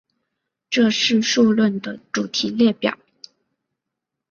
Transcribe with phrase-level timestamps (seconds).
[0.67, 2.97] 这是数论的主题列表。